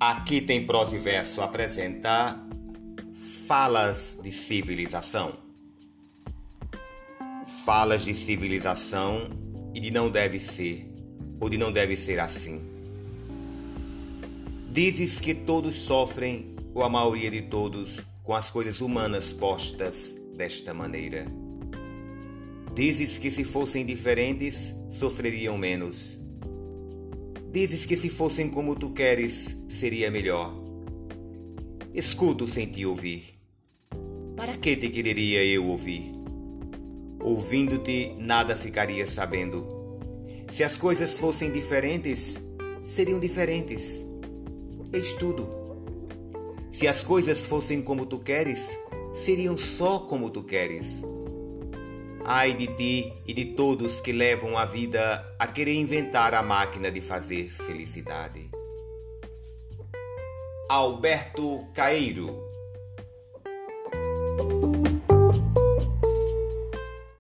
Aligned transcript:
Aqui 0.00 0.40
tem 0.40 0.64
prosa 0.64 0.94
e 0.94 0.98
verso 1.00 1.42
apresenta 1.42 2.38
falas 3.48 4.16
de 4.22 4.30
civilização. 4.30 5.32
Falas 7.64 8.04
de 8.04 8.14
civilização 8.14 9.28
e 9.74 9.80
de 9.80 9.90
não 9.90 10.08
deve 10.08 10.38
ser, 10.38 10.86
ou 11.40 11.48
de 11.50 11.58
não 11.58 11.72
deve 11.72 11.96
ser 11.96 12.20
assim. 12.20 12.60
Dizes 14.70 15.18
que 15.18 15.34
todos 15.34 15.74
sofrem, 15.74 16.54
ou 16.72 16.84
a 16.84 16.88
maioria 16.88 17.32
de 17.32 17.42
todos, 17.42 17.98
com 18.22 18.36
as 18.36 18.52
coisas 18.52 18.80
humanas 18.80 19.32
postas 19.32 20.16
desta 20.36 20.72
maneira. 20.72 21.26
Dizes 22.72 23.18
que 23.18 23.32
se 23.32 23.42
fossem 23.42 23.84
diferentes, 23.84 24.72
sofreriam 24.88 25.58
menos. 25.58 26.20
Dizes 27.60 27.84
que 27.84 27.96
se 27.96 28.08
fossem 28.08 28.48
como 28.48 28.76
tu 28.76 28.92
queres, 28.92 29.56
seria 29.66 30.12
melhor. 30.12 30.54
Escuto 31.92 32.46
sem 32.46 32.68
te 32.68 32.86
ouvir. 32.86 33.34
Para 34.36 34.56
que 34.56 34.76
te 34.76 34.88
quereria 34.90 35.44
eu 35.44 35.66
ouvir? 35.66 36.14
Ouvindo-te, 37.20 38.14
nada 38.16 38.54
ficaria 38.54 39.08
sabendo. 39.08 39.98
Se 40.52 40.62
as 40.62 40.78
coisas 40.78 41.18
fossem 41.18 41.50
diferentes, 41.50 42.40
seriam 42.84 43.18
diferentes. 43.18 44.06
Eis 44.92 45.14
tudo. 45.14 45.50
Se 46.70 46.86
as 46.86 47.02
coisas 47.02 47.40
fossem 47.40 47.82
como 47.82 48.06
tu 48.06 48.20
queres, 48.20 48.70
seriam 49.12 49.58
só 49.58 49.98
como 49.98 50.30
tu 50.30 50.44
queres. 50.44 51.02
Ai 52.30 52.52
de 52.52 52.66
ti 52.66 53.10
e 53.26 53.32
de 53.32 53.46
todos 53.56 54.02
que 54.02 54.12
levam 54.12 54.58
a 54.58 54.66
vida 54.66 55.34
a 55.38 55.46
querer 55.46 55.72
inventar 55.76 56.34
a 56.34 56.42
máquina 56.42 56.90
de 56.90 57.00
fazer 57.00 57.48
felicidade. 57.50 58.50
Alberto 60.68 61.66
Caeiro 61.72 62.48